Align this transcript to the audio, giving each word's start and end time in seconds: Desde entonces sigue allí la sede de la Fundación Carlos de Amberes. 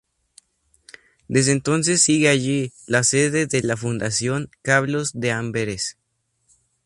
Desde 1.27 1.51
entonces 1.51 2.01
sigue 2.01 2.27
allí 2.27 2.71
la 2.87 3.03
sede 3.03 3.45
de 3.45 3.61
la 3.61 3.77
Fundación 3.77 4.49
Carlos 4.63 5.11
de 5.13 5.29
Amberes. 5.31 5.95